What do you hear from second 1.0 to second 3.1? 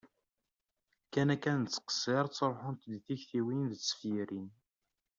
Kan akka nettqeṣṣiṛ ttṛuḥunt-d